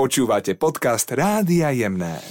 [0.00, 2.24] Počúvate podcast Rádia Jemné.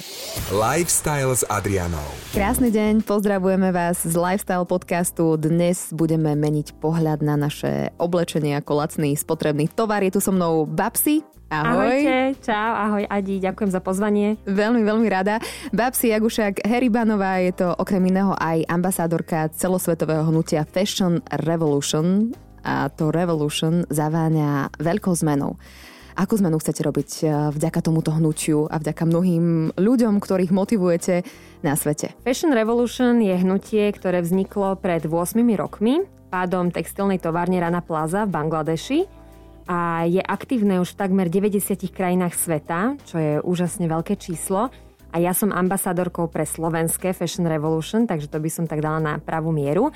[0.49, 2.01] Lifestyle s Adrianou.
[2.33, 5.37] Krásny deň, pozdravujeme vás z Lifestyle podcastu.
[5.37, 10.01] Dnes budeme meniť pohľad na naše oblečenie ako lacný spotrebný tovar.
[10.01, 11.21] Je tu so mnou Babsi.
[11.53, 11.93] Ahoj.
[11.93, 14.41] Ahojte, čau, ahoj Adi, ďakujem za pozvanie.
[14.49, 15.37] Veľmi, veľmi rada.
[15.69, 22.33] Babsi Jagušak Heribanová je to okrem iného aj ambasádorka celosvetového hnutia Fashion Revolution
[22.65, 25.53] a to Revolution zaváňa veľkou zmenou.
[26.19, 31.23] Akú zmenu chcete robiť eh, vďaka tomuto hnutiu a vďaka mnohým ľuďom, ktorých motivujete
[31.63, 32.11] na svete?
[32.27, 38.35] Fashion Revolution je hnutie, ktoré vzniklo pred 8 rokmi pádom textilnej továrne Rana Plaza v
[38.35, 38.99] Bangladeši
[39.71, 44.67] a je aktívne už v takmer 90 krajinách sveta, čo je úžasne veľké číslo.
[45.09, 49.13] A ja som ambasádorkou pre slovenské Fashion Revolution, takže to by som tak dala na
[49.23, 49.89] pravú mieru.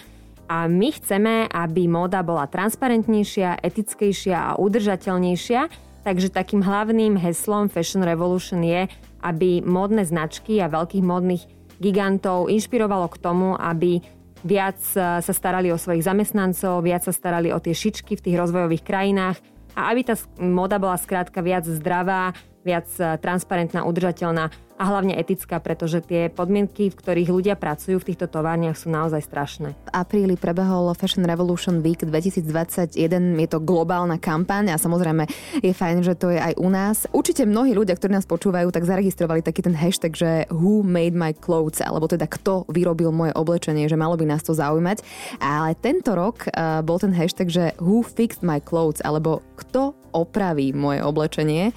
[0.48, 8.04] A my chceme, aby móda bola transparentnejšia, etickejšia a udržateľnejšia Takže takým hlavným heslom Fashion
[8.04, 8.92] Revolution je,
[9.24, 11.48] aby módne značky a veľkých módnych
[11.80, 14.04] gigantov inšpirovalo k tomu, aby
[14.44, 18.84] viac sa starali o svojich zamestnancov, viac sa starali o tie šičky v tých rozvojových
[18.84, 19.40] krajinách
[19.74, 22.36] a aby tá moda bola skrátka viac zdravá,
[22.68, 22.92] viac
[23.24, 28.76] transparentná, udržateľná a hlavne etická, pretože tie podmienky, v ktorých ľudia pracujú v týchto továrniach
[28.76, 29.72] sú naozaj strašné.
[29.72, 32.92] V apríli prebehol Fashion Revolution Week 2021,
[33.40, 35.24] je to globálna kampaň a samozrejme
[35.64, 37.08] je fajn, že to je aj u nás.
[37.16, 41.32] Určite mnohí ľudia, ktorí nás počúvajú, tak zaregistrovali taký ten hashtag, že who made my
[41.32, 45.00] clothes, alebo teda kto vyrobil moje oblečenie, že malo by nás to zaujímať.
[45.40, 50.76] Ale tento rok uh, bol ten hashtag, že who fixed my clothes, alebo kto opraví
[50.76, 51.72] moje oblečenie,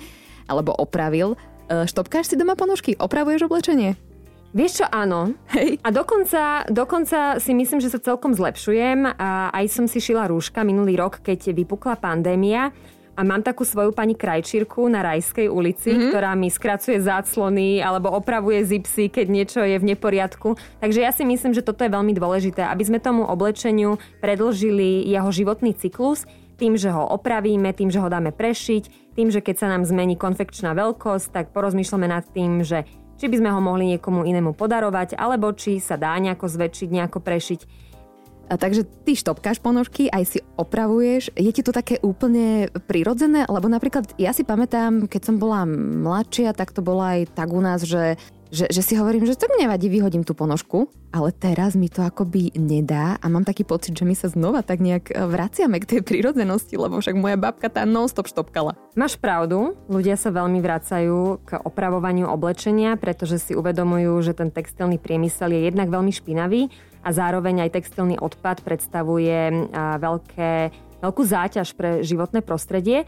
[0.51, 1.39] alebo opravil.
[1.67, 2.95] E, štopkáš si doma ponožky?
[2.95, 3.99] Opravuješ oblečenie?
[4.57, 5.35] Vieš čo, áno.
[5.53, 5.83] Hej.
[5.83, 9.05] A dokonca, dokonca si myslím, že sa celkom zlepšujem.
[9.19, 12.71] A aj som si šila rúška minulý rok, keď vypukla pandémia.
[13.17, 16.09] A mám takú svoju pani krajčírku na Rajskej ulici, mm-hmm.
[16.13, 20.53] ktorá mi skracuje záclony alebo opravuje zipsy, keď niečo je v neporiadku.
[20.85, 25.33] Takže ja si myslím, že toto je veľmi dôležité, aby sme tomu oblečeniu predlžili jeho
[25.33, 29.71] životný cyklus tým, že ho opravíme, tým, že ho dáme prešiť, tým, že keď sa
[29.73, 34.29] nám zmení konfekčná veľkosť, tak porozmýšľame nad tým, že či by sme ho mohli niekomu
[34.29, 37.61] inému podarovať, alebo či sa dá nejako zväčšiť, nejako prešiť.
[38.47, 41.35] A takže ty štopkáš ponožky, aj si opravuješ.
[41.35, 43.43] Je ti to také úplne prirodzené?
[43.51, 47.59] Lebo napríklad ja si pamätám, keď som bola mladšia, tak to bolo aj tak u
[47.59, 48.15] nás, že
[48.51, 52.05] že, že si hovorím, že to mi nevadí, vyhodím tú ponožku, ale teraz mi to
[52.05, 55.99] akoby nedá a mám taký pocit, že my sa znova tak nejak e, vraciame k
[55.99, 58.79] tej prírodzenosti, lebo však moja babka tá non-stop štopkala.
[58.95, 65.01] Máš pravdu, ľudia sa veľmi vracajú k opravovaniu oblečenia, pretože si uvedomujú, že ten textilný
[65.03, 66.71] priemysel je jednak veľmi špinavý
[67.07, 70.53] a zároveň aj textilný odpad predstavuje veľké,
[71.03, 73.07] veľkú záťaž pre životné prostredie.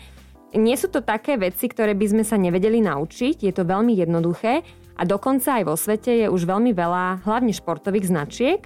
[0.55, 4.65] Nie sú to také veci, ktoré by sme sa nevedeli naučiť, je to veľmi jednoduché
[4.99, 8.61] a dokonca aj vo svete je už veľmi veľa, hlavne športových značiek,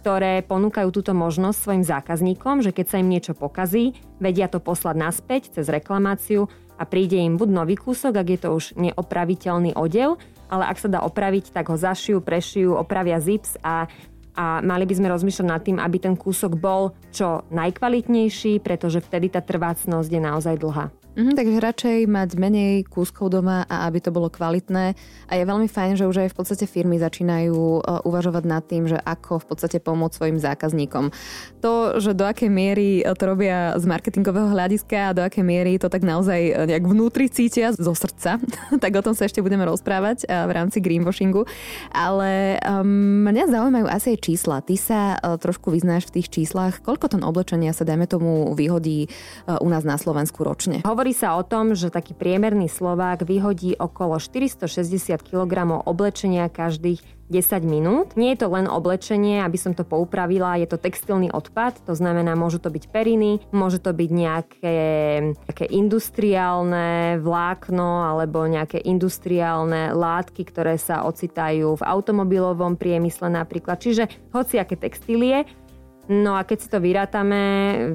[0.00, 4.96] ktoré ponúkajú túto možnosť svojim zákazníkom, že keď sa im niečo pokazí, vedia to poslať
[4.96, 6.48] naspäť cez reklamáciu
[6.80, 10.16] a príde im buď nový kúsok, ak je to už neopraviteľný odev,
[10.48, 13.88] ale ak sa dá opraviť, tak ho zašijú, prešijú, opravia zips a
[14.34, 19.30] a mali by sme rozmýšľať nad tým, aby ten kúsok bol čo najkvalitnejší, pretože vtedy
[19.30, 20.90] tá trvácnosť je naozaj dlhá.
[21.14, 24.98] Mhm, takže radšej mať menej kúskov doma a aby to bolo kvalitné.
[25.30, 28.90] A je veľmi fajn, že už aj v podstate firmy začínajú uh, uvažovať nad tým,
[28.90, 31.14] že ako v podstate pomôcť svojim zákazníkom.
[31.62, 35.86] To, že do akej miery to robia z marketingového hľadiska a do akej miery to
[35.86, 38.42] tak naozaj uh, nejak vnútri cítia zo srdca,
[38.82, 41.46] tak o tom sa ešte budeme rozprávať v rámci greenwashingu.
[41.94, 42.58] Ale
[43.22, 44.56] mňa zaujímajú asi aj čísla.
[44.64, 45.00] Ty sa
[45.38, 46.82] trošku vyznáš v tých číslach.
[46.82, 49.06] Koľko tón oblečenia sa, dajme tomu, vyhodí
[49.46, 50.82] u nás na Slovensku ročne?
[51.04, 57.60] Hovorí sa o tom, že taký priemerný Slovák vyhodí okolo 460 kg oblečenia každých 10
[57.60, 58.16] minút.
[58.16, 62.32] Nie je to len oblečenie, aby som to poupravila, je to textilný odpad, to znamená,
[62.32, 64.78] môžu to byť periny, môže to byť nejaké,
[65.44, 73.76] nejaké industriálne vlákno alebo nejaké industriálne látky, ktoré sa ocitajú v automobilovom priemysle napríklad.
[73.76, 75.44] Čiže hociaké textílie,
[76.04, 77.40] No a keď si to vyrátame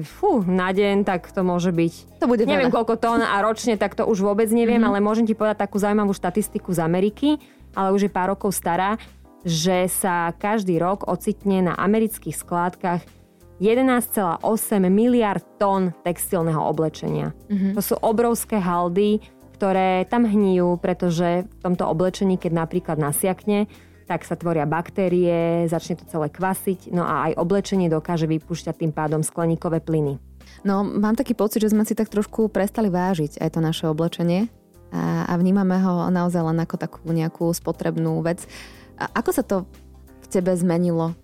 [0.02, 2.18] fú, na deň, tak to môže byť...
[2.18, 2.76] To bude Neviem veľa.
[2.82, 4.98] koľko tón a ročne, tak to už vôbec neviem, mm-hmm.
[4.98, 7.38] ale môžem ti povedať takú zaujímavú štatistiku z Ameriky,
[7.70, 8.98] ale už je pár rokov stará,
[9.46, 13.00] že sa každý rok ocitne na amerických skládkach
[13.62, 14.42] 11,8
[14.88, 17.36] miliard tón textilného oblečenia.
[17.46, 17.72] Mm-hmm.
[17.76, 19.20] To sú obrovské haldy,
[19.60, 23.68] ktoré tam hníjú, pretože v tomto oblečení, keď napríklad nasiakne,
[24.10, 28.90] tak sa tvoria baktérie, začne to celé kvasiť, no a aj oblečenie dokáže vypúšťať tým
[28.90, 30.18] pádom skleníkové plyny.
[30.66, 34.50] No, mám taký pocit, že sme si tak trošku prestali vážiť aj to naše oblečenie.
[34.90, 38.42] a, a vnímame ho naozaj len ako takú nejakú spotrebnú vec.
[38.98, 39.62] A ako sa to
[40.20, 41.14] v tebe zmenilo?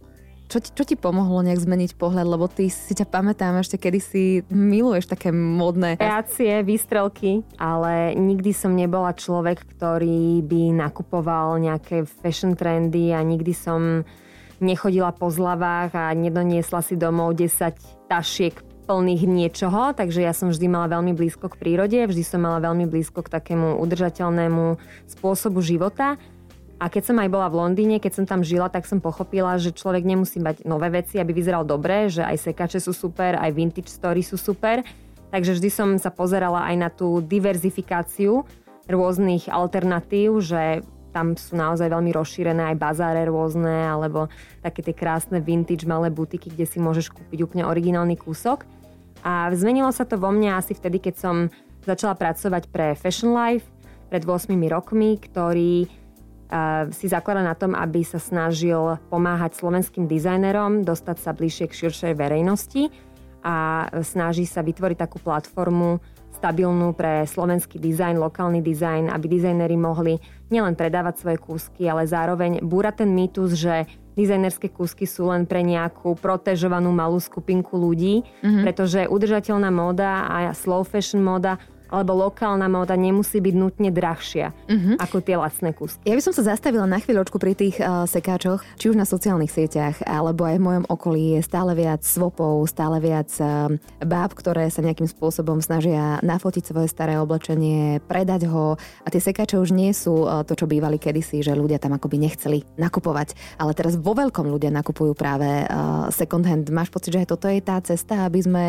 [0.46, 2.26] Čo ti, čo ti pomohlo nejak zmeniť pohľad?
[2.26, 5.98] Lebo ty si ťa pamätám ešte, kedy si miluješ také modné...
[5.98, 13.50] Reácie, výstrelky, ale nikdy som nebola človek, ktorý by nakupoval nejaké fashion trendy a nikdy
[13.50, 14.06] som
[14.62, 18.54] nechodila po zlavách a nedoniesla si domov 10 tašiek
[18.86, 22.86] plných niečoho, takže ja som vždy mala veľmi blízko k prírode, vždy som mala veľmi
[22.86, 24.78] blízko k takému udržateľnému
[25.10, 26.14] spôsobu života.
[26.76, 29.72] A keď som aj bola v Londýne, keď som tam žila, tak som pochopila, že
[29.72, 33.88] človek nemusí mať nové veci, aby vyzeral dobre, že aj sekače sú super, aj vintage
[33.88, 34.84] story sú super.
[35.32, 38.44] Takže vždy som sa pozerala aj na tú diverzifikáciu
[38.84, 40.84] rôznych alternatív, že
[41.16, 44.28] tam sú naozaj veľmi rozšírené aj bazáre rôzne, alebo
[44.60, 48.68] také tie krásne vintage malé butiky, kde si môžeš kúpiť úplne originálny kúsok.
[49.24, 51.36] A zmenilo sa to vo mne asi vtedy, keď som
[51.88, 53.64] začala pracovať pre Fashion Life
[54.12, 55.88] pred 8 rokmi, ktorý
[56.94, 62.12] si zaklada na tom, aby sa snažil pomáhať slovenským dizajnerom dostať sa bližšie k širšej
[62.14, 62.88] verejnosti
[63.42, 65.98] a snaží sa vytvoriť takú platformu
[66.36, 70.20] stabilnú pre slovenský dizajn, lokálny dizajn, aby dizajneri mohli
[70.52, 75.64] nielen predávať svoje kúsky, ale zároveň búrať ten mýtus, že dizajnerské kúsky sú len pre
[75.64, 78.64] nejakú protežovanú malú skupinku ľudí, mm-hmm.
[78.64, 81.56] pretože udržateľná móda a slow fashion móda
[81.90, 84.96] alebo lokálna móda nemusí byť nutne drahšia uh-huh.
[84.98, 86.02] ako tie lacné kusky.
[86.06, 89.52] Ja by som sa zastavila na chvíľočku pri tých uh, sekáčoch, či už na sociálnych
[89.52, 93.70] sieťach, alebo aj v mojom okolí je stále viac svopov, stále viac uh,
[94.02, 99.58] báb, ktoré sa nejakým spôsobom snažia nafotiť svoje staré oblečenie, predať ho a tie sekáče
[99.58, 103.72] už nie sú uh, to, čo bývali kedysi, že ľudia tam akoby nechceli nakupovať, ale
[103.72, 106.68] teraz vo veľkom ľudia nakupujú práve uh, second hand.
[106.70, 108.64] Máš pocit, že aj toto je tá cesta, aby sme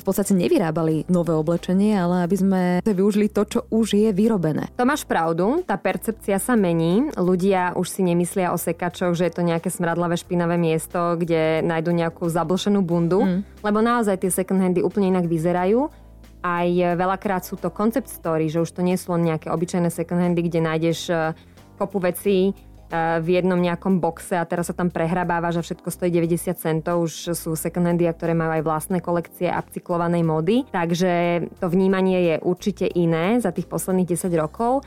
[0.00, 4.72] v podstate nevyrábali nové oblečenie, ale aby sme využili to, čo už je vyrobené.
[4.80, 7.12] To máš pravdu, tá percepcia sa mení.
[7.14, 11.92] Ľudia už si nemyslia o sekačoch, že je to nejaké smradlavé špinavé miesto, kde nájdu
[11.92, 13.62] nejakú zablšenú bundu, mm.
[13.62, 15.92] lebo naozaj tie second handy úplne inak vyzerajú.
[16.40, 20.24] Aj veľakrát sú to concept story, že už to nie sú len nejaké obyčajné second
[20.24, 21.36] handy, kde nájdeš eh,
[21.76, 22.56] kopu vecí,
[22.90, 27.06] v jednom nejakom boxe a teraz sa tam prehrabáva, že všetko stojí 90 centov.
[27.06, 30.56] Už sú second-handy, ktoré majú aj vlastné kolekcie upcyklovanej mody.
[30.74, 34.82] Takže to vnímanie je určite iné za tých posledných 10 rokov.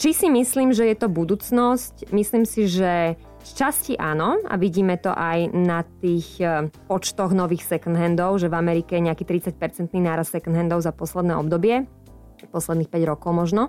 [0.00, 2.12] Či si myslím, že je to budúcnosť?
[2.12, 7.64] Myslím si, že z časti áno a vidíme to aj na tých e, počtoch nových
[7.64, 11.88] second-handov, že v Amerike je nejaký 30-percentný náraz second-handov za posledné obdobie,
[12.48, 13.68] posledných 5 rokov možno.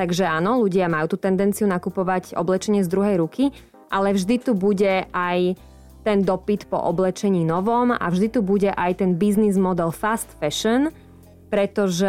[0.00, 3.52] Takže áno, ľudia majú tú tendenciu nakupovať oblečenie z druhej ruky,
[3.92, 5.60] ale vždy tu bude aj
[6.00, 10.88] ten dopyt po oblečení novom a vždy tu bude aj ten business model fast fashion,
[11.52, 12.08] pretože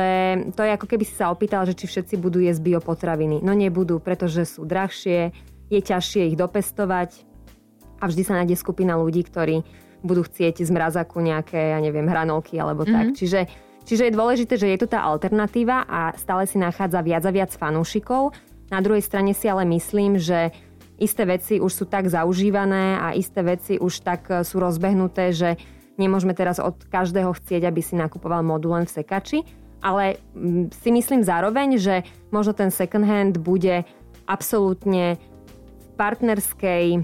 [0.56, 3.44] to je ako keby si sa opýtal, že či všetci budú jesť biopotraviny.
[3.44, 5.36] No nebudú, pretože sú drahšie,
[5.68, 7.28] je ťažšie ich dopestovať
[8.00, 9.68] a vždy sa nájde skupina ľudí, ktorí
[10.00, 12.96] budú chcieť z mrazaku nejaké, ja neviem, hranolky alebo mm-hmm.
[12.96, 13.08] tak.
[13.12, 13.18] Mhm.
[13.20, 13.40] Čiže
[13.86, 17.52] Čiže je dôležité, že je tu tá alternatíva a stále si nachádza viac a viac
[17.54, 18.32] fanúšikov.
[18.72, 20.54] Na druhej strane si ale myslím, že
[21.02, 25.58] isté veci už sú tak zaužívané a isté veci už tak e, sú rozbehnuté, že
[25.98, 29.40] nemôžeme teraz od každého chcieť, aby si nakupoval modu len v sekači.
[29.82, 30.22] Ale
[30.78, 33.82] si myslím zároveň, že možno ten second hand bude
[34.30, 37.02] absolútne v partnerskej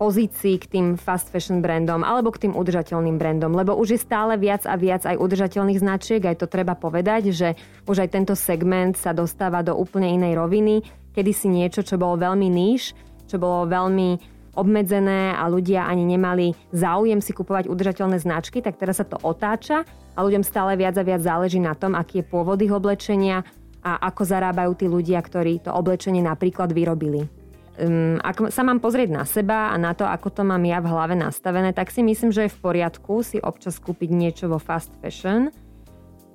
[0.00, 4.40] pozícii k tým fast fashion brandom alebo k tým udržateľným brandom, lebo už je stále
[4.40, 7.52] viac a viac aj udržateľných značiek, aj to treba povedať, že
[7.84, 10.80] už aj tento segment sa dostáva do úplne inej roviny,
[11.12, 12.96] kedy si niečo, čo bolo veľmi níž,
[13.28, 18.98] čo bolo veľmi obmedzené a ľudia ani nemali záujem si kupovať udržateľné značky, tak teraz
[18.98, 19.84] sa to otáča
[20.16, 23.44] a ľuďom stále viac a viac záleží na tom, aký je pôvod ich oblečenia
[23.84, 27.39] a ako zarábajú tí ľudia, ktorí to oblečenie napríklad vyrobili
[27.80, 30.92] um, ak sa mám pozrieť na seba a na to, ako to mám ja v
[30.92, 34.92] hlave nastavené, tak si myslím, že je v poriadku si občas kúpiť niečo vo fast
[35.00, 35.48] fashion.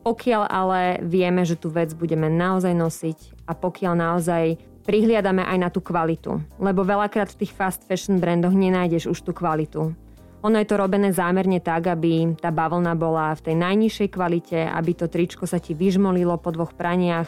[0.06, 4.44] Pokiaľ ale vieme, že tú vec budeme naozaj nosiť a pokiaľ naozaj
[4.86, 6.38] prihliadame aj na tú kvalitu.
[6.62, 9.98] Lebo veľakrát v tých fast fashion brandoch nenájdeš už tú kvalitu.
[10.46, 14.94] Ono je to robené zámerne tak, aby tá bavlna bola v tej najnižšej kvalite, aby
[14.94, 17.26] to tričko sa ti vyžmolilo po dvoch praniach,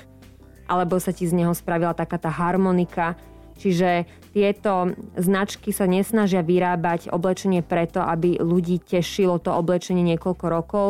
[0.69, 3.17] alebo sa ti z neho spravila taká tá harmonika,
[3.57, 4.05] Čiže
[4.37, 10.87] tieto značky sa nesnažia vyrábať oblečenie preto, aby ľudí tešilo to oblečenie niekoľko rokov.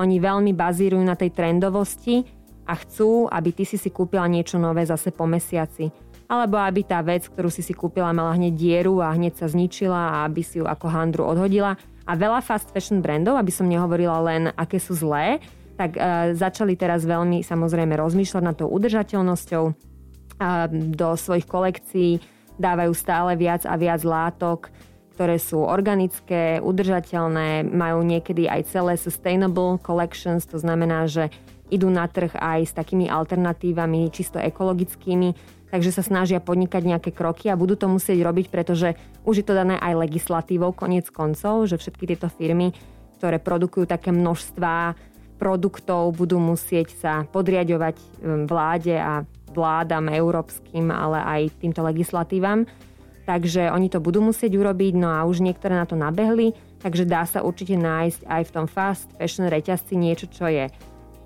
[0.00, 2.24] Oni veľmi bazírujú na tej trendovosti
[2.64, 5.92] a chcú, aby ty si si kúpila niečo nové zase po mesiaci.
[6.26, 10.00] Alebo aby tá vec, ktorú si si kúpila, mala hneď dieru a hneď sa zničila
[10.10, 11.78] a aby si ju ako handru odhodila.
[12.06, 15.38] A veľa fast fashion brandov, aby som nehovorila len, aké sú zlé,
[15.78, 19.64] tak uh, začali teraz veľmi samozrejme rozmýšľať nad tou udržateľnosťou
[20.70, 22.20] do svojich kolekcií
[22.56, 24.72] dávajú stále viac a viac látok,
[25.16, 31.32] ktoré sú organické, udržateľné, majú niekedy aj celé sustainable collections, to znamená, že
[31.72, 35.32] idú na trh aj s takými alternatívami čisto ekologickými,
[35.72, 39.56] takže sa snažia podnikať nejaké kroky a budú to musieť robiť, pretože už je to
[39.56, 42.76] dané aj legislatívou konec koncov, že všetky tieto firmy,
[43.18, 44.94] ktoré produkujú také množstva
[45.36, 49.24] produktov, budú musieť sa podriadovať um, vláde a
[49.56, 52.68] vládam európskym, ale aj týmto legislatívam.
[53.24, 57.26] Takže oni to budú musieť urobiť, no a už niektoré na to nabehli, takže dá
[57.26, 60.70] sa určite nájsť aj v tom fast fashion reťazci niečo, čo je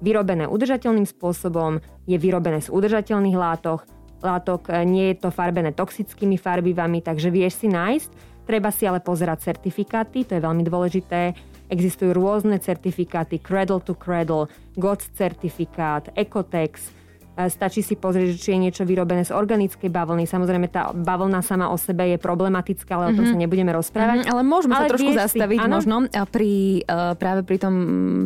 [0.01, 1.77] vyrobené udržateľným spôsobom,
[2.09, 3.85] je vyrobené z udržateľných látok,
[4.25, 8.11] látok e, nie je to farbené toxickými farbivami, takže vieš si nájsť.
[8.49, 11.37] Treba si ale pozerať certifikáty, to je veľmi dôležité.
[11.71, 16.91] Existujú rôzne certifikáty, Cradle to Cradle, GOTS certifikát, Ecotex,
[17.39, 20.29] Stačí si pozrieť, či je niečo vyrobené z organickej bavlny.
[20.29, 23.15] Samozrejme, tá bavlna sama o sebe je problematická, ale mm-hmm.
[23.15, 23.43] o tom sa mhm.
[23.47, 24.17] nebudeme rozprávať.
[24.21, 25.95] Mm-hmm, ale môžeme ale sa trošku zastaviť si, možno
[26.29, 27.75] pri, uh, práve pri tom,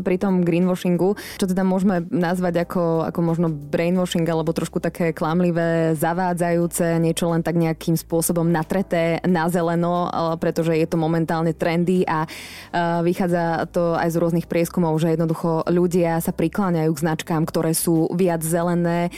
[0.03, 5.95] pri tom greenwashingu, čo teda môžeme nazvať ako, ako možno brainwashing alebo trošku také klamlivé,
[5.95, 12.03] zavádzajúce, niečo len tak nejakým spôsobom natreté na zeleno, uh, pretože je to momentálne trendy
[12.09, 12.27] a
[13.05, 18.11] vychádza to aj z rôznych prieskumov, že jednoducho ľudia sa prikláňajú k značkám, ktoré sú
[18.15, 19.09] viac zelené, 네.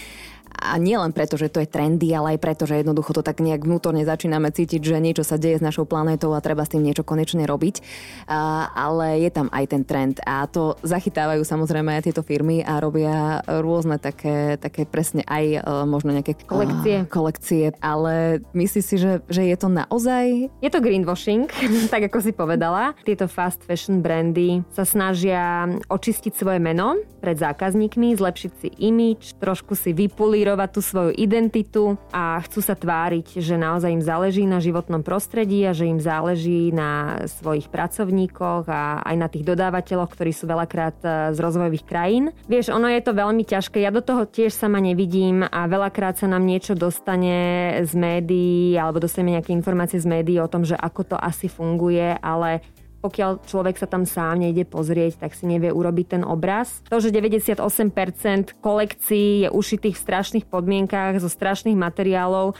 [0.57, 3.45] A nie len preto, že to je trendy, ale aj preto, že jednoducho to tak
[3.45, 6.83] nejak vnútorne začíname cítiť, že niečo sa deje s našou planétou a treba s tým
[6.83, 7.85] niečo konečne robiť.
[8.27, 12.81] A, ale je tam aj ten trend a to zachytávajú samozrejme aj tieto firmy a
[12.81, 17.05] robia rôzne také, také presne aj uh, možno nejaké kolekcie.
[17.07, 17.65] Kolekcie.
[17.85, 20.49] Ale myslíš si, že, že je to naozaj?
[20.65, 21.47] Je to greenwashing,
[21.93, 22.97] tak ako si povedala.
[23.05, 29.75] Tieto fast fashion brandy sa snažia očistiť svoje meno pred zákazníkmi, zlepšiť si imič, trošku
[29.75, 34.63] si vypulírovať kopírovať tú svoju identitu a chcú sa tváriť, že naozaj im záleží na
[34.63, 40.31] životnom prostredí a že im záleží na svojich pracovníkoch a aj na tých dodávateľoch, ktorí
[40.31, 42.31] sú veľakrát e, z rozvojových krajín.
[42.47, 46.31] Vieš, ono je to veľmi ťažké, ja do toho tiež sama nevidím a veľakrát sa
[46.31, 51.11] nám niečo dostane z médií alebo dostaneme nejaké informácie z médií o tom, že ako
[51.11, 52.63] to asi funguje, ale
[53.01, 56.83] pokiaľ človek sa tam sám nejde pozrieť, tak si nevie urobiť ten obraz.
[56.91, 62.59] To, že 98% kolekcií je ušitých v strašných podmienkách zo strašných materiálov,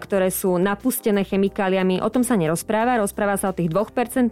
[0.00, 3.02] ktoré sú napustené chemikáliami, o tom sa nerozpráva.
[3.02, 4.30] Rozpráva sa o tých 2%,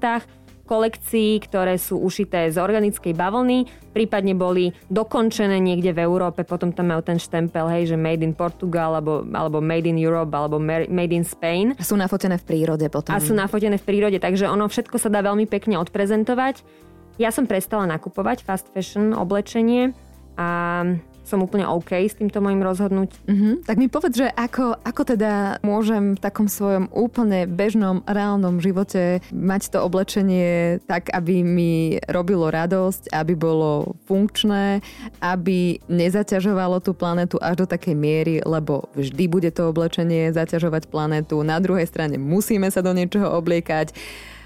[0.65, 6.91] kolekcií, ktoré sú ušité z organickej bavlny, prípadne boli dokončené niekde v Európe, potom tam
[6.91, 11.15] majú ten štempel, hej, že made in Portugal, alebo, alebo made in Europe, alebo made
[11.15, 11.77] in Spain.
[11.77, 13.13] A sú nafotené v prírode potom.
[13.13, 16.65] A sú nafotené v prírode, takže ono všetko sa dá veľmi pekne odprezentovať.
[17.21, 19.95] Ja som prestala nakupovať fast fashion oblečenie
[20.35, 20.83] a
[21.25, 23.19] som úplne OK s týmto môjim rozhodnutím.
[23.25, 23.55] Mm-hmm.
[23.65, 29.25] Tak mi povedz, že ako, ako teda môžem v takom svojom úplne bežnom, reálnom živote
[29.33, 34.85] mať to oblečenie tak, aby mi robilo radosť, aby bolo funkčné,
[35.25, 41.41] aby nezaťažovalo tú planetu až do takej miery, lebo vždy bude to oblečenie zaťažovať planetu.
[41.41, 43.97] Na druhej strane musíme sa do niečoho obliekať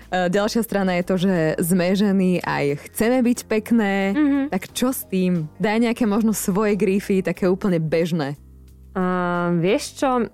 [0.09, 4.45] ďalšia strana je to, že sme ženy aj chceme byť pekné, mm-hmm.
[4.49, 5.53] tak čo s tým?
[5.61, 8.41] Daj nejaké možno svoje grify, také úplne bežné.
[8.97, 10.33] Uh, vieš čo,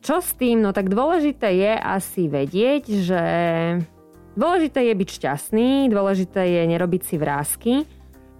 [0.00, 0.64] čo s tým?
[0.64, 3.22] No tak dôležité je asi vedieť, že
[4.34, 7.74] dôležité je byť šťastný, dôležité je nerobiť si vrázky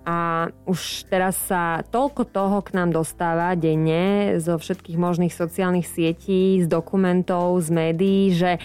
[0.09, 6.65] a už teraz sa toľko toho k nám dostáva denne zo všetkých možných sociálnych sietí,
[6.65, 8.57] z dokumentov, z médií, že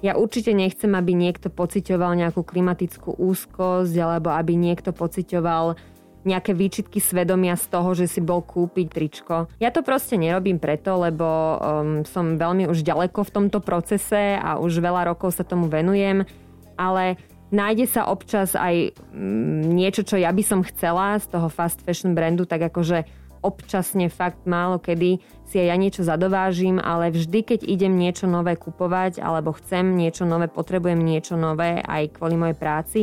[0.00, 5.76] ja určite nechcem, aby niekto pociťoval nejakú klimatickú úzkosť alebo aby niekto pociťoval
[6.20, 9.48] nejaké výčitky svedomia z toho, že si bol kúpiť tričko.
[9.56, 11.58] Ja to proste nerobím preto, lebo um,
[12.04, 16.28] som veľmi už ďaleko v tomto procese a už veľa rokov sa tomu venujem,
[16.76, 17.16] ale
[17.48, 22.12] nájde sa občas aj um, niečo, čo ja by som chcela z toho fast fashion
[22.12, 23.08] brandu, tak akože
[23.40, 28.54] občasne fakt málo kedy si aj ja niečo zadovážim, ale vždy, keď idem niečo nové
[28.54, 33.00] kupovať alebo chcem niečo nové, potrebujem niečo nové aj kvôli mojej práci,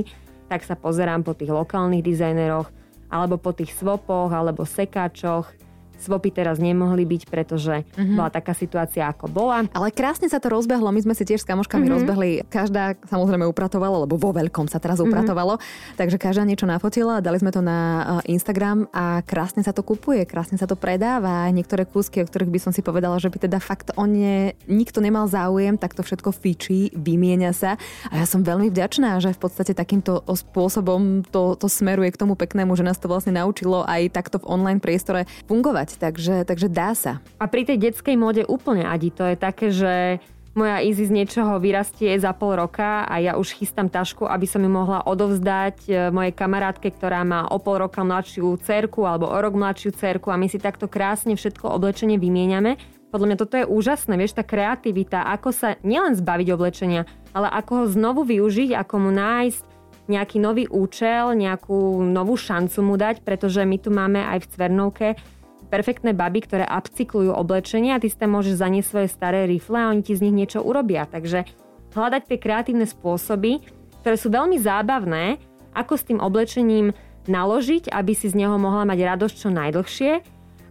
[0.48, 2.72] tak sa pozerám po tých lokálnych dizajneroch
[3.12, 5.67] alebo po tých svopoch alebo sekáčoch
[5.98, 8.18] Svopy teraz nemohli byť, pretože mm-hmm.
[8.18, 9.66] bola taká situácia, ako bola.
[9.74, 10.94] Ale krásne sa to rozbehlo.
[10.94, 11.96] My sme si tiež s kamoškami mm-hmm.
[11.98, 12.30] rozbehli.
[12.48, 15.12] Každá samozrejme upratovala, lebo vo veľkom sa teraz mm-hmm.
[15.12, 15.58] upratovalo.
[15.98, 20.62] Takže každá niečo nafotila, dali sme to na Instagram a krásne sa to kupuje, krásne
[20.62, 21.50] sa to predáva.
[21.50, 25.02] Niektoré kúsky, o ktorých by som si povedala, že by teda fakt o ne nikto
[25.02, 27.80] nemal záujem, tak to všetko fičí, vymieňa sa.
[28.14, 32.38] A ja som veľmi vďačná, že v podstate takýmto spôsobom to, to smeruje k tomu
[32.38, 36.68] peknému, že nás to vlastne naučilo aj takto v online priestore fungovať fungovať, takže, takže
[36.68, 37.24] dá sa.
[37.40, 40.20] A pri tej detskej móde úplne, Adi, to je také, že
[40.58, 44.66] moja Izzy z niečoho vyrastie za pol roka a ja už chystám tašku, aby som
[44.66, 49.38] ju mohla odovzdať e, mojej kamarátke, ktorá má o pol roka mladšiu cerku alebo o
[49.38, 52.74] rok mladšiu cerku a my si takto krásne všetko oblečenie vymieňame.
[53.14, 57.06] Podľa mňa toto je úžasné, vieš, tá kreativita, ako sa nielen zbaviť oblečenia,
[57.38, 59.78] ale ako ho znovu využiť, ako mu nájsť
[60.10, 65.08] nejaký nový účel, nejakú novú šancu mu dať, pretože my tu máme aj v Cvernovke
[65.68, 69.92] perfektné baby, ktoré upcyklujú oblečenie a ty si tam môžeš zaniesť svoje staré rifle a
[69.92, 71.04] oni ti z nich niečo urobia.
[71.08, 71.44] Takže
[71.94, 73.64] hľadať tie kreatívne spôsoby,
[74.02, 75.38] ktoré sú veľmi zábavné,
[75.76, 76.96] ako s tým oblečením
[77.28, 80.12] naložiť, aby si z neho mohla mať radosť čo najdlhšie.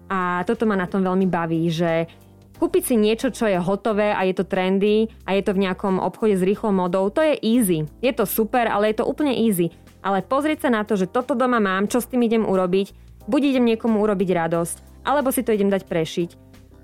[0.09, 2.09] A toto ma na tom veľmi baví, že
[2.57, 6.01] kúpiť si niečo, čo je hotové a je to trendy a je to v nejakom
[6.01, 7.85] obchode s rýchlou modou, to je easy.
[8.01, 9.69] Je to super, ale je to úplne easy.
[10.01, 13.41] Ale pozrieť sa na to, že toto doma mám, čo s tým idem urobiť, buď
[13.55, 16.31] idem niekomu urobiť radosť, alebo si to idem dať prešiť.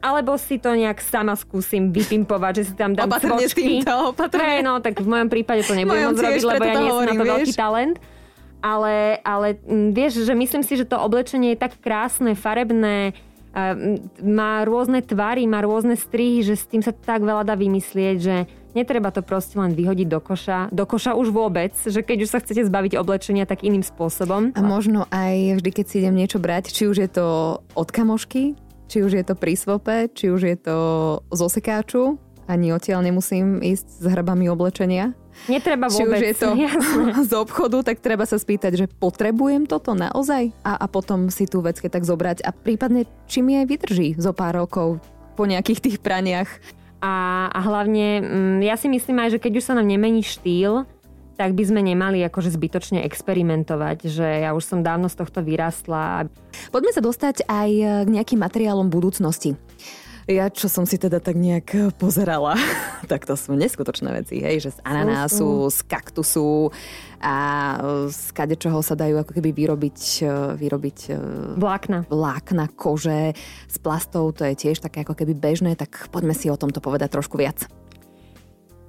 [0.03, 3.87] Alebo si to nejak sama skúsim vypimpovať, že si tam dám opatrne cvočky.
[4.35, 7.15] Hey, no, tak v mojom prípade to nebudem môcť robiť, lebo ja nie som na
[7.15, 7.31] to vieš?
[7.31, 7.97] veľký talent.
[8.63, 13.15] Ale, ale mm, vieš, že myslím si, že to oblečenie je tak krásne, farebné,
[14.23, 18.37] má rôzne tvary, má rôzne strihy, že s tým sa tak veľa dá vymyslieť, že
[18.73, 20.59] netreba to proste len vyhodiť do koša.
[20.73, 24.53] Do koša už vôbec, že keď už sa chcete zbaviť oblečenia, tak iným spôsobom.
[24.57, 27.27] A možno aj vždy, keď si idem niečo brať, či už je to
[27.77, 28.57] od kamošky,
[28.93, 30.77] či už je to pri svope, či už je to
[31.33, 35.15] z osekáču, ani odtiaľ nemusím ísť s hrbami oblečenia.
[35.49, 35.97] Netreba vôbec.
[35.97, 36.49] Či už je to
[37.31, 40.53] z obchodu, tak treba sa spýtať, že potrebujem toto naozaj?
[40.61, 44.37] A, a potom si tú vec tak zobrať a prípadne, či mi aj vydrží zo
[44.37, 45.01] pár rokov
[45.33, 46.51] po nejakých tých praniach.
[47.03, 50.87] A, a hlavne, mm, ja si myslím aj, že keď už sa nám nemení štýl,
[51.35, 56.31] tak by sme nemali akože zbytočne experimentovať, že ja už som dávno z tohto vyrastla.
[56.71, 57.71] Poďme sa dostať aj
[58.07, 59.59] k nejakým materiálom budúcnosti.
[60.31, 62.55] Ja, čo som si teda tak nejak eh, pozerala,
[63.11, 66.71] tak to sú neskutočné veci, hej, že z ananásu, z kaktusu
[67.19, 67.37] a
[67.75, 70.99] eh, z kadečoho sa dajú ako keby vyrobiť, eh, vyrobiť
[71.59, 72.07] vlákna.
[72.07, 73.35] vlákna, kože,
[73.67, 77.19] z plastov, to je tiež také ako keby bežné, tak poďme si o tomto povedať
[77.19, 77.67] trošku viac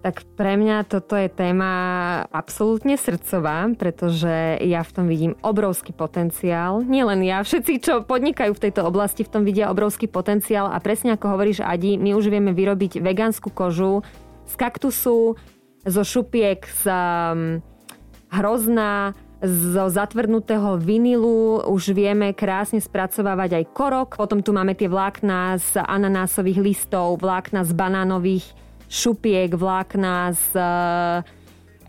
[0.04, 1.72] tak pre mňa toto je téma
[2.28, 6.84] absolútne srdcová, pretože ja v tom vidím obrovský potenciál.
[6.84, 11.16] Nielen ja, všetci, čo podnikajú v tejto oblasti, v tom vidia obrovský potenciál a presne
[11.16, 14.04] ako hovoríš Adi, my už vieme vyrobiť vegánsku kožu
[14.44, 15.40] z kaktusu,
[15.88, 17.64] zo šupiek, z um,
[18.28, 24.10] hrozná, zo zatvrdnutého vinilu už vieme krásne spracovávať aj korok.
[24.16, 28.63] Potom tu máme tie vlákna z ananásových listov, vlákna z banánových
[28.94, 31.26] šupiek, vlákna z uh,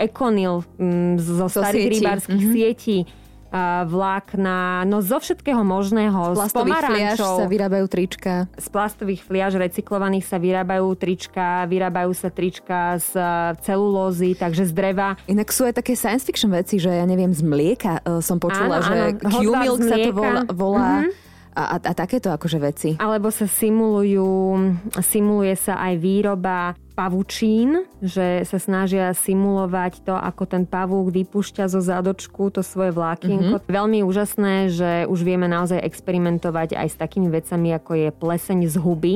[0.00, 1.94] ekonil, um, zo so starých sieti.
[2.00, 2.56] rybárskych mm-hmm.
[2.56, 6.32] sietí uh, vlákna, no zo všetkého možného.
[6.32, 8.32] Z plastových fliaž sa vyrábajú trička.
[8.56, 14.72] Z plastových fliaž recyklovaných sa vyrábajú trička, vyrábajú sa trička z uh, celulózy, takže z
[14.72, 15.20] dreva.
[15.28, 18.88] Inak sú aj také science fiction veci, že ja neviem, z mlieka som počula, áno,
[18.88, 20.40] že Q-milk sa to volá.
[20.48, 21.22] volá mm-hmm
[21.54, 22.90] a, a, a takéto akože veci.
[22.98, 24.58] Alebo sa simulujú,
[24.98, 31.82] simuluje sa aj výroba pavučín, že sa snažia simulovať to, ako ten pavúk vypúšťa zo
[31.82, 33.58] zádočku to svoje vlákienko.
[33.58, 33.70] Mm-hmm.
[33.70, 38.76] Veľmi úžasné, že už vieme naozaj experimentovať aj s takými vecami, ako je pleseň z
[38.78, 39.14] huby,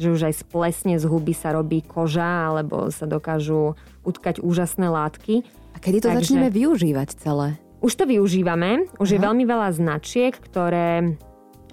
[0.00, 4.88] že už aj z plesne z huby sa robí koža, alebo sa dokážu utkať úžasné
[4.88, 5.44] látky.
[5.72, 6.18] A kedy to Takže...
[6.24, 7.60] začneme využívať celé?
[7.84, 8.88] Už to využívame.
[8.96, 9.14] Už Aha.
[9.16, 11.20] je veľmi veľa značiek, ktoré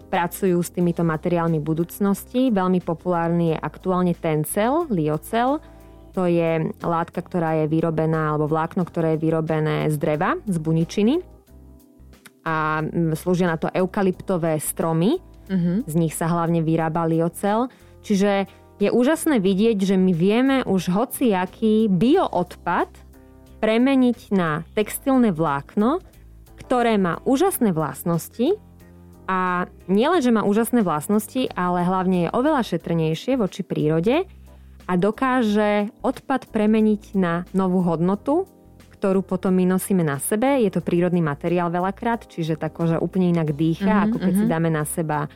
[0.07, 2.49] pracujú s týmito materiálmi budúcnosti.
[2.49, 5.59] Veľmi populárny je aktuálne Tencel, Liocel.
[6.15, 11.21] To je látka, ktorá je vyrobená, alebo vlákno, ktoré je vyrobené z dreva, z buničiny.
[12.47, 12.81] A
[13.19, 15.19] slúžia na to eukalyptové stromy.
[15.51, 15.83] Uh-huh.
[15.85, 17.67] Z nich sa hlavne vyrába liocel.
[18.01, 18.47] Čiže
[18.79, 22.89] je úžasné vidieť, že my vieme už hociaký bioodpad
[23.57, 25.99] premeniť na textilné vlákno,
[26.61, 28.53] ktoré má úžasné vlastnosti,
[29.27, 34.23] a nielen, že má úžasné vlastnosti, ale hlavne je oveľa šetrnejšie voči prírode
[34.87, 38.47] a dokáže odpad premeniť na novú hodnotu,
[38.97, 40.63] ktorú potom my nosíme na sebe.
[40.63, 44.49] Je to prírodný materiál veľakrát, čiže tá koža úplne inak dýcha, mm-hmm, ako keď mm-hmm.
[44.49, 45.27] si dáme na seba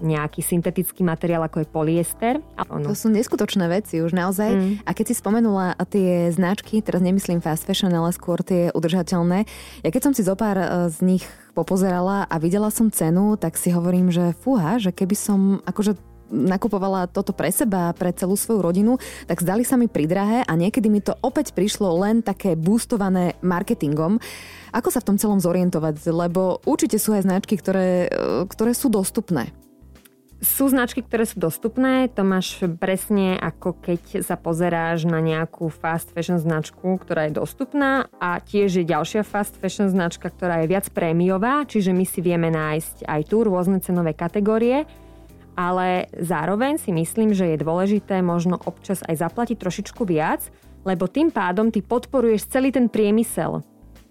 [0.00, 2.34] nejaký syntetický materiál, ako je polyester.
[2.58, 2.84] Ono.
[2.84, 4.50] To sú neskutočné veci už naozaj.
[4.50, 4.72] Mm.
[4.84, 9.44] A keď si spomenula tie značky, teraz nemyslím fast fashion, ale skôr tie udržateľné.
[9.84, 13.60] Ja keď som si zo pár e, z nich popozerala a videla som cenu, tak
[13.60, 18.62] si hovorím, že fúha, že keby som akože nakupovala toto pre seba, pre celú svoju
[18.62, 18.92] rodinu,
[19.26, 24.22] tak zdali sa mi pridrahé a niekedy mi to opäť prišlo len také boostované marketingom.
[24.70, 25.98] Ako sa v tom celom zorientovať?
[26.06, 29.50] Lebo určite sú aj značky, ktoré, e, ktoré sú dostupné.
[30.40, 36.16] Sú značky, ktoré sú dostupné, to máš presne ako keď sa pozeráš na nejakú fast
[36.16, 40.88] fashion značku, ktorá je dostupná a tiež je ďalšia fast fashion značka, ktorá je viac
[40.96, 44.88] prémiová, čiže my si vieme nájsť aj tu rôzne cenové kategórie
[45.60, 50.48] ale zároveň si myslím, že je dôležité možno občas aj zaplatiť trošičku viac,
[50.88, 53.60] lebo tým pádom ty podporuješ celý ten priemysel.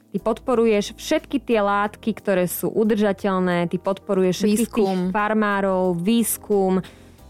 [0.09, 4.81] Ty podporuješ všetky tie látky, ktoré sú udržateľné, ty podporuješ všetkých výskum.
[4.81, 6.81] tých farmárov, výskum,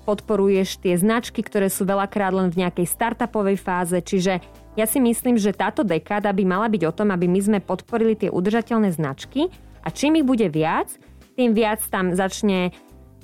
[0.08, 4.00] podporuješ tie značky, ktoré sú veľakrát len v nejakej startupovej fáze.
[4.00, 4.40] Čiže
[4.80, 8.16] ja si myslím, že táto dekáda by mala byť o tom, aby my sme podporili
[8.16, 9.52] tie udržateľné značky
[9.84, 10.88] a čím ich bude viac,
[11.36, 12.72] tým viac tam začne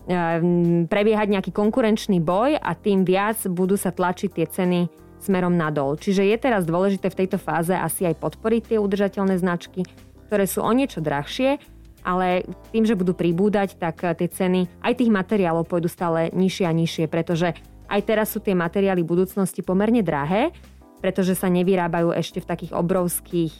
[0.06, 4.80] Ehm, prebiehať nejaký konkurenčný boj a tým viac budú sa tlačiť tie ceny
[5.26, 5.98] smerom nadol.
[5.98, 9.82] Čiže je teraz dôležité v tejto fáze asi aj podporiť tie udržateľné značky,
[10.30, 11.58] ktoré sú o niečo drahšie,
[12.06, 16.66] ale tým, že budú pribúdať, tak eh, tie ceny aj tých materiálov pôjdu stále nižšie
[16.70, 17.58] a nižšie, pretože
[17.90, 20.54] aj teraz sú tie materiály budúcnosti pomerne drahé,
[21.02, 23.54] pretože sa nevyrábajú ešte v takých obrovských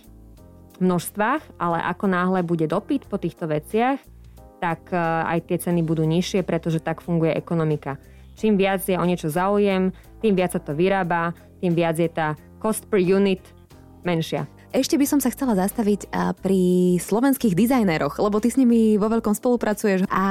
[0.82, 4.02] množstvách, ale ako náhle bude dopyt po týchto veciach,
[4.58, 8.02] tak e, aj tie ceny budú nižšie, pretože tak funguje ekonomika.
[8.36, 11.32] Čím viac je o niečo záujem, tým viac sa to vyrába,
[11.64, 13.42] tým viac je tá cost per unit
[14.04, 14.46] menšia.
[14.76, 16.12] Ešte by som sa chcela zastaviť
[16.44, 16.62] pri
[17.00, 20.26] slovenských dizajneroch, lebo ty s nimi vo veľkom spolupracuješ a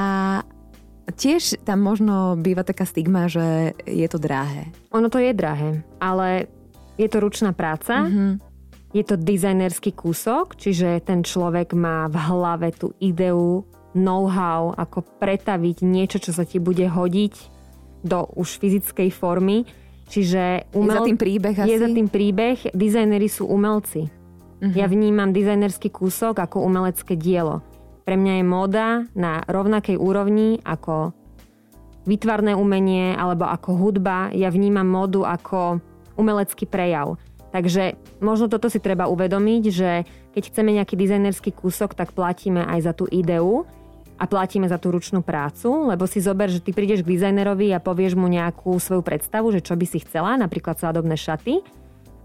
[1.09, 4.69] tiež tam možno býva taká stigma, že je to drahé.
[4.93, 6.45] Ono to je drahé, ale
[7.01, 8.31] je to ručná práca, mm-hmm.
[8.93, 13.65] je to dizajnerský kúsok, čiže ten človek má v hlave tú ideu
[13.97, 17.54] know-how, ako pretaviť niečo, čo sa ti bude hodiť
[18.05, 19.65] do už fyzickej formy.
[20.05, 20.93] Čiže umel...
[20.93, 21.69] Je za tým príbeh asi?
[21.73, 22.57] Je za tým príbeh.
[22.77, 24.05] Dizajneri sú umelci.
[24.05, 24.73] Uh-huh.
[24.77, 27.65] Ja vnímam dizajnerský kúsok ako umelecké dielo.
[28.05, 28.87] Pre mňa je móda
[29.17, 31.09] na rovnakej úrovni ako
[32.05, 34.29] výtvarné umenie alebo ako hudba.
[34.29, 35.81] Ja vnímam módu ako
[36.13, 37.17] umelecký prejav.
[37.49, 40.05] Takže možno toto si treba uvedomiť, že
[40.37, 43.65] keď chceme nejaký dizajnerský kúsok, tak platíme aj za tú ideu
[44.15, 47.83] a platíme za tú ručnú prácu, lebo si zober, že ty prídeš k dizajnerovi a
[47.83, 51.59] povieš mu nejakú svoju predstavu, že čo by si chcela, napríklad svadobné šaty.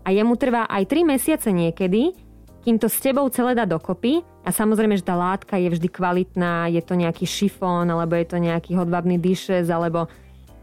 [0.07, 2.14] A jemu trvá aj 3 mesiace niekedy,
[2.62, 4.22] kým to s tebou celé dá dokopy.
[4.46, 8.38] A samozrejme, že tá látka je vždy kvalitná, je to nejaký šifón, alebo je to
[8.40, 10.09] nejaký hodvabný dishes, alebo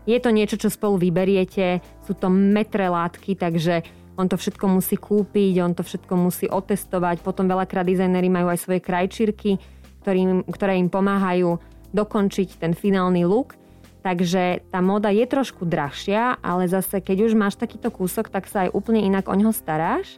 [0.08, 3.84] je to niečo, čo spolu vyberiete, sú to metre látky, takže
[4.18, 8.64] on to všetko musí kúpiť, on to všetko musí otestovať, potom veľakrát dizajnery majú aj
[8.64, 9.62] svoje krajčírky,
[10.08, 11.60] ktorým, ktoré im pomáhajú
[11.92, 13.60] dokončiť ten finálny look.
[14.00, 18.64] Takže tá moda je trošku drahšia, ale zase keď už máš takýto kúsok, tak sa
[18.64, 20.16] aj úplne inak o neho staráš.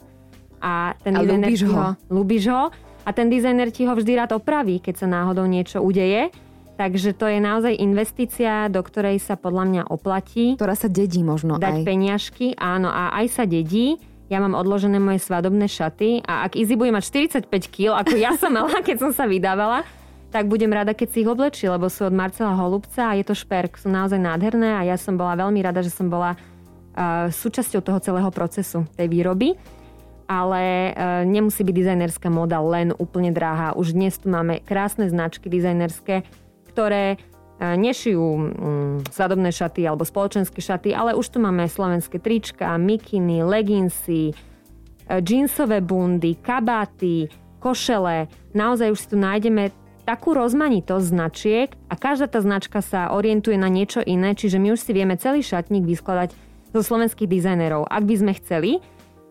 [0.62, 1.82] A ten a dizajner ľúbiš ho.
[2.06, 2.64] Ľúbiš ho.
[3.02, 6.30] A ten dizajner ti ho vždy rád opraví, keď sa náhodou niečo udeje.
[6.78, 10.54] Takže to je naozaj investícia, do ktorej sa podľa mňa oplatí.
[10.54, 11.84] Ktorá sa dedí možno dať aj.
[11.84, 13.98] peniažky, áno, a aj sa dedí
[14.30, 18.38] ja mám odložené moje svadobné šaty a ak Izzy bude mať 45 kg, ako ja
[18.38, 19.82] som mala, keď som sa vydávala,
[20.30, 23.34] tak budem rada, keď si ich oblečí, lebo sú od Marcela Holubca a je to
[23.34, 23.82] šperk.
[23.82, 27.98] Sú naozaj nádherné a ja som bola veľmi rada, že som bola uh, súčasťou toho
[27.98, 29.58] celého procesu tej výroby.
[30.30, 33.74] Ale uh, nemusí byť dizajnerská moda len úplne drahá.
[33.74, 36.22] Už dnes tu máme krásne značky dizajnerské,
[36.70, 37.18] ktoré
[37.60, 44.32] nešijú mm, svadobné šaty alebo spoločenské šaty, ale už tu máme slovenské trička, mikiny, leginsy,
[44.32, 44.34] e,
[45.20, 47.28] džínsové bundy, kabáty,
[47.60, 48.32] košele.
[48.56, 49.76] Naozaj už si tu nájdeme
[50.08, 54.82] takú rozmanitosť značiek a každá tá značka sa orientuje na niečo iné, čiže my už
[54.82, 56.34] si vieme celý šatník vyskladať
[56.72, 58.72] zo slovenských dizajnerov, ak by sme chceli.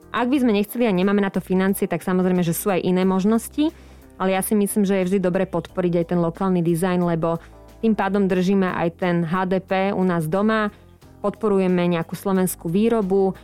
[0.09, 3.05] Ak by sme nechceli a nemáme na to financie, tak samozrejme, že sú aj iné
[3.05, 3.69] možnosti,
[4.17, 7.37] ale ja si myslím, že je vždy dobre podporiť aj ten lokálny dizajn, lebo
[7.79, 10.75] tým pádom držíme aj ten HDP u nás doma,
[11.23, 13.35] podporujeme nejakú slovenskú výrobu.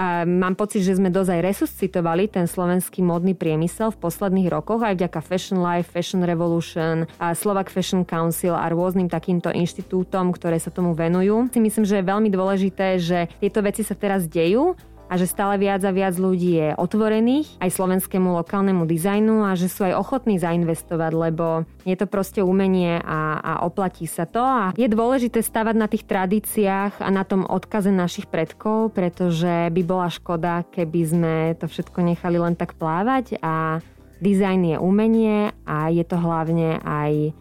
[0.00, 4.96] A mám pocit, že sme dozaj resuscitovali ten slovenský módny priemysel v posledných rokoch aj
[4.96, 10.72] vďaka Fashion Life, Fashion Revolution, a Slovak Fashion Council a rôznym takýmto inštitútom, ktoré sa
[10.72, 11.52] tomu venujú.
[11.52, 14.72] Si myslím, že je veľmi dôležité, že tieto veci sa teraz dejú
[15.10, 19.66] a že stále viac a viac ľudí je otvorených aj slovenskému lokálnemu dizajnu a že
[19.66, 24.70] sú aj ochotní zainvestovať, lebo je to proste umenie a, a oplatí sa to a
[24.78, 30.06] je dôležité stavať na tých tradíciách a na tom odkaze našich predkov, pretože by bola
[30.06, 33.82] škoda, keby sme to všetko nechali len tak plávať a
[34.22, 37.34] dizajn je umenie a je to hlavne aj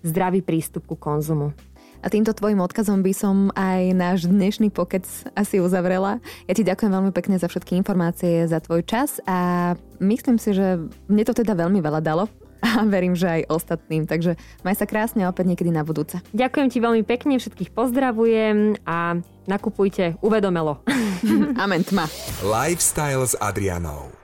[0.00, 1.52] zdravý prístup ku konzumu.
[2.00, 5.04] A týmto tvojim odkazom by som aj náš dnešný pokec
[5.36, 6.18] asi uzavrela.
[6.48, 10.80] Ja ti ďakujem veľmi pekne za všetky informácie, za tvoj čas a myslím si, že
[11.12, 12.32] mne to teda veľmi veľa dalo
[12.64, 14.04] a verím, že aj ostatným.
[14.08, 16.20] Takže maj sa krásne opäť niekedy na budúce.
[16.32, 20.80] Ďakujem ti veľmi pekne, všetkých pozdravujem a nakupujte uvedomelo.
[21.64, 22.08] Amen tma.
[22.44, 24.19] Lifestyle s Adrianou.